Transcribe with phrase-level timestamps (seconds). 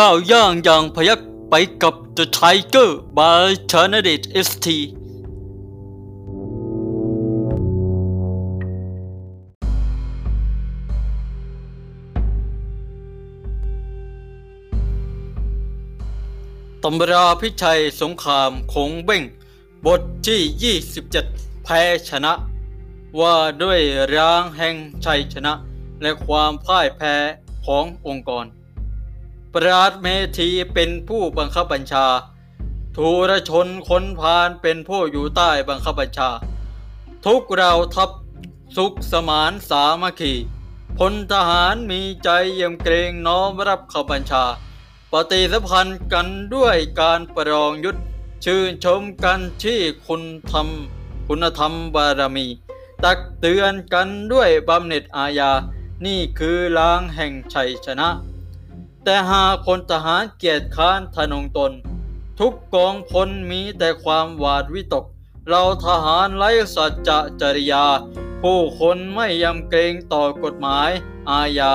[0.00, 4.66] ก้าวย่างอย่างพยักไปกับ The Tiger by c h a n a d i t ST
[16.82, 19.22] ตำราพิชัยสงครามคงเบ้ง
[19.86, 20.40] บทที่
[21.00, 22.32] 27 แพ้ชนะ
[23.20, 23.80] ว่าด้วย
[24.14, 25.52] ร้างแห่งชัยชนะ
[26.02, 27.14] และความพ่ายแพ้
[27.66, 28.46] ขององค์กร
[29.54, 30.06] ปราดเม
[30.38, 32.06] ธีเป็นผู้บังคับบัญชา
[32.96, 36.30] ทูรชนคนพานเป็นผู้อยู่ใต้บังคับบัญชา
[37.26, 38.10] ทุกเราทัพ
[38.76, 40.34] สุขสมานสามัคคี
[40.98, 44.44] พลทหารมีใจเยี่ยมเกรงน้อมรับขบัญชา
[45.12, 48.00] ปฏิสัมพันธ์กันด้วยการประลองยุทธ
[48.44, 50.68] ชื่นชมกันที่คุณธรรม
[51.28, 52.46] คุณธรรมบารมี
[53.04, 55.50] ตักเตือนกันด้วยบำเหน็จอาญา
[56.06, 58.08] นี่คือล้างแห่งชัยชนะ
[59.08, 61.72] แต่หากพลทหารเกียรติค้านทนงตน
[62.40, 65.04] ทุกกองพลมีแต่ความหวาดวิตก
[65.48, 67.86] เราทหารไร้สัจจะจริยา
[68.42, 70.90] ผู้คนไม่ยำเกรงต่อกฎหมาย
[71.30, 71.74] อาญา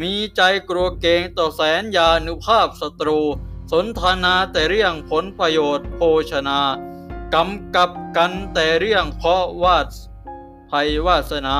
[0.00, 3.20] มีใจกลัวเกรงต่อแสนยานุภาพศัตรู
[3.72, 6.60] สนทนาแต่เรื่องผลประโยชน์โภชนา
[7.34, 9.86] กำกับกันแต่เรื่องเพราะวาด
[10.70, 11.56] ภัยวาสนา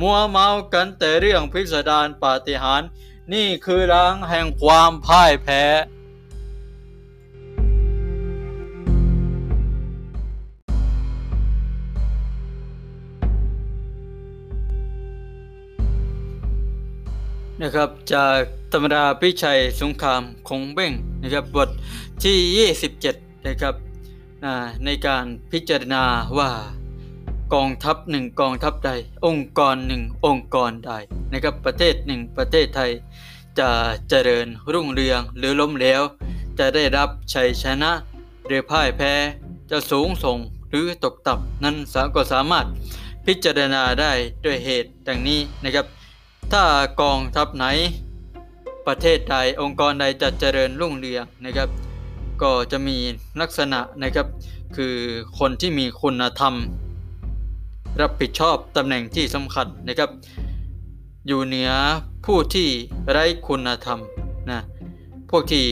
[0.00, 2.90] มัวเมากันแต่เรื่องพิสดารปาฏิหาริย์
[3.30, 5.62] นี่คือรังแห่งความพ่ายแพ้
[17.62, 18.38] นะครับจาก
[18.72, 21.68] ตำราพิชัยสงครามคงเบ้งนะครับบท
[22.24, 22.68] ที่
[23.00, 23.74] 27 นะครับ
[24.84, 26.04] ในการพิจารณา
[26.38, 26.50] ว่า
[27.54, 28.90] กองทัพหนึ่งกองทัพใด
[29.26, 30.92] องค์กรหนึ่งองค์กรใด
[31.32, 32.90] นะครับประเทศหนึ่งประเทศไทย
[33.58, 33.70] จะ
[34.08, 36.02] เจริญรุ่งเรืองหรือล้มเหลว
[36.58, 37.90] จะได้รับชัยชนะ
[38.46, 39.14] หรือพ่ายแพ้
[39.70, 40.38] จะสูงส่ง
[40.70, 42.66] หรือตกต่ำนั้นสาก็สามารถ
[43.26, 44.12] พิจารณาได้
[44.44, 45.86] ด้วยเหตุดังนี้นะครับ
[46.52, 46.62] ถ้า
[47.00, 47.64] กองทัพไหน
[48.86, 51.68] ประเทศใดองค์กรใดจะเจริญรุ่งเรืองนะครับ
[52.42, 52.96] ก็จะมี
[53.40, 54.26] ลักษณะนะครับ
[54.76, 54.96] คือ
[55.38, 56.54] คนที่มีคุณธรรม
[58.00, 60.10] รับผิดชอบตำแหน่งที่สำคัญนะครับ
[61.26, 61.70] อยู่เหนือ
[62.24, 62.68] ผู้ที่
[63.10, 63.98] ไร้คุณธรรม
[64.50, 64.60] นะ
[65.30, 65.64] พวกที่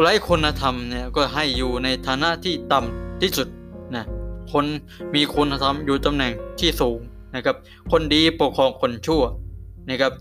[0.00, 3.48] ไร้คุณธรรมเนี่ยก็ให้อยู่ในฐานะที่ต่ำที่สุด
[3.94, 4.04] นะ
[4.52, 4.64] คน
[5.14, 6.98] มีคุณธรรมอยู่ตำแหน่งที่สูง
[7.34, 7.56] นะครับ
[7.90, 9.22] คนดีปกครองคนชั่ว
[9.88, 10.12] นะครับ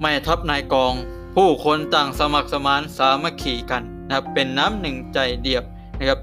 [0.00, 0.92] ไม่ทับนายกอง
[1.36, 5.62] ผู้คนต่างสมัครสมานสามัคคีกันนะเป็นน้ำหนึ่งใจเดียว
[5.98, 6.18] นะครับ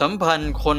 [0.00, 0.78] สัมพันธ์คน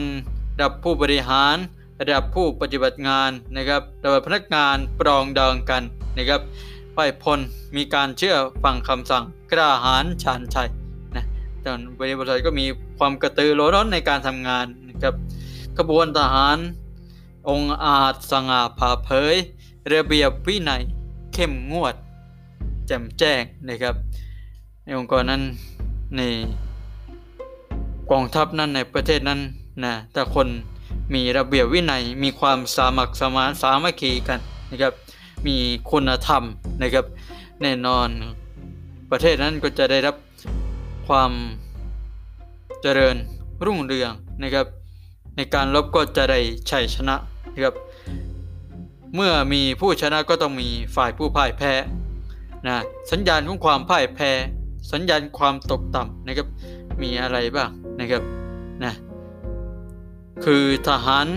[0.62, 1.56] ดับผู้บริหาร
[2.00, 5.84] ระดับผู้ปฏิบัติงานนะครับระดับพนักงานปรองดองกัน
[6.18, 6.42] นะครับ
[6.96, 7.40] ฝ่ายพล
[7.76, 10.70] มีการเชื่อฟังคำสั่งกล้าหาญชาญชัย
[11.16, 11.24] นะ
[11.64, 12.66] ตอนบริบทก็มี
[12.98, 15.14] ความกระตือรือร้นในการทำงานนะครับ
[15.78, 16.58] ขบวนทหาร
[17.50, 19.36] องค์อาจสง่าผ่าเผย
[19.94, 20.82] ระเบียบวินัย
[21.34, 21.96] เข้มงวด
[22.88, 23.96] แจ่มแจ้งนะครับ
[24.84, 25.42] ในองค์กรนั้น
[26.18, 26.22] ใน
[28.12, 29.40] กองทัพนั้นในประเทศนั้น
[29.84, 30.48] นะถ้าคน
[31.14, 34.40] มีระเบียบวินัย มีความสามัคสมานสามัคคีกัน
[34.72, 34.94] นะครับ
[35.48, 35.56] มี
[35.90, 36.44] คุณธรรม
[36.82, 37.06] นะครับ
[37.62, 38.10] แน่นอน
[39.12, 40.16] ประเทศนั้นก็จะได้รับ
[41.08, 41.32] ความ
[42.82, 43.16] เจริญ
[43.66, 44.12] รุ่งเรือง
[44.44, 44.66] นะครับ
[45.36, 47.16] ในการรบก็จะได้ชัยชนะ
[47.54, 47.74] นะครับ
[49.16, 51.74] เมื่อมีผู้ชนะก็ต้องมีฝ่ายผู้พ่ายแพ้
[52.68, 52.76] นะ
[53.12, 54.32] สัญญาณของความพ่ายแพ้
[54.92, 56.48] สัญญาณความตกต่ำนะครับ
[57.02, 57.70] มีอะไรบ้าง
[58.00, 58.24] นะครับ
[58.84, 58.94] นะ
[60.46, 61.28] คือทหาร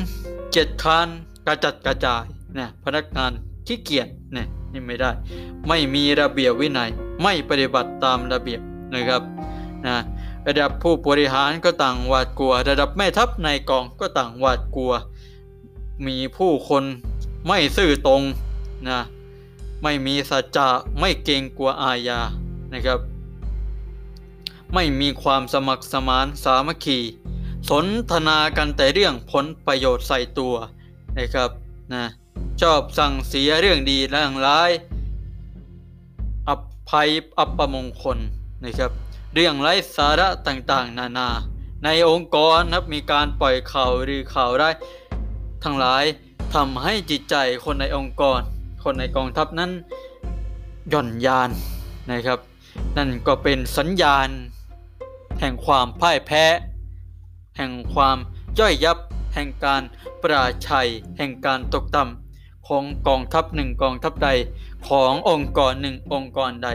[0.51, 1.09] เกียจค้าน
[1.47, 2.25] กระจัดกระจาย
[2.59, 3.33] นะพนักงาน
[3.67, 5.11] ขี้เกียจนะนี่ไม่ได้
[5.69, 6.91] ไม่มีระเบียบวินัย
[7.23, 8.61] ไม่ปฏิบัติตามระเบียบ
[8.95, 9.23] นะครับ
[9.87, 9.97] นะ
[10.47, 14.93] ระดับผู้บริหารก็ต่างหวาดกลัว ระดับแม่ทัพในกองก็ต่างหวาดกลัว
[16.07, 16.85] มีผู้คน
[17.47, 18.23] ไม่ซื่อตรง
[18.89, 19.01] นะ
[19.83, 20.69] ไม่มีสัจจะ
[21.01, 22.21] ไม่เกรงกลัวอาญา
[22.73, 22.99] นะครับ
[24.75, 26.99] ไม่มีความสมัครสมานสามัคคี
[27.71, 30.55] สนทนากันแต่เรื่องผลประโยชน์ใส่ตัว
[31.19, 31.51] นะครับ
[31.93, 32.05] นะ
[32.61, 34.71] ชอบสั่งเสียเรื่องดีเรื่องร้าย
[36.49, 38.19] อับภัยอัปมงคล
[38.65, 38.91] นะครับ
[39.35, 41.29] เรื่องไร้สาระต่างๆ นานา
[41.85, 44.75] ในองค์กรนะครับมีการปล่อยข่าวหรือข่าวร้าย
[45.65, 46.05] ทั้งหลาย
[46.55, 48.41] ทำให้จิตใจคนในองค์กร
[48.85, 49.71] คนในกองทัพนั้น
[50.89, 51.51] หย่อนยาน
[52.11, 52.39] นะครับ
[52.97, 54.29] นั่นก็เป็นสัญญาณ
[55.41, 56.45] แห่งความพ่ายแพ้
[57.57, 58.19] แห่งความ
[58.59, 58.99] ย่อยยับ
[59.35, 59.83] แห่งการ
[60.23, 60.89] ปราชัย
[61.19, 64.29] แห่งการตกต่ำของกองทัพหนึ่งกองทัพใด
[64.89, 66.69] ขององค์กรหนึ่งองค์กรใด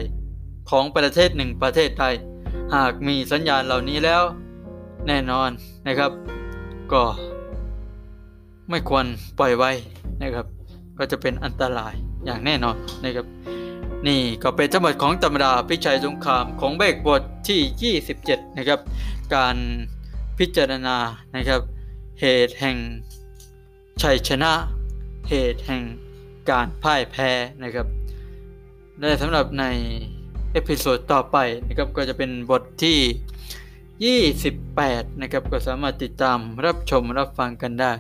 [0.70, 2.06] ของประเทศหนึ่งประเทศใด
[2.76, 4.24] หากมีสัญญาณเหล่านี้แล้ว
[5.08, 5.50] แน่นอน
[5.88, 6.12] นะครับ
[6.94, 7.04] ก็
[8.70, 9.06] ไม่ควร
[9.40, 9.72] ปล่อยไว้
[10.22, 10.46] นะครับ
[10.98, 11.94] ก็จะเป็นอันตราย
[12.26, 13.26] อย่างแน่นอนนะครับ
[14.08, 18.80] นี่ก็เป็นทั้งหมดของตำราพิชัยสงครามของเบกบทที่ 27 นะครับ
[19.36, 19.56] การ
[20.38, 20.98] พิจารณา
[21.36, 21.62] นะครับ
[22.22, 22.78] เหตุแห่ง
[24.04, 24.52] ชัยชนะ
[25.30, 25.84] เหตุแห่ง
[26.50, 27.30] การพ่ายแพ้
[27.64, 27.88] นะครับ
[28.98, 29.66] และสำหรับใน
[30.54, 31.38] episode ต่อไป
[31.68, 37.92] นะครับก็จะเป็นบทที่ 28 นะครับ ก็สามารถติดตามรับชมรับฟังกันได้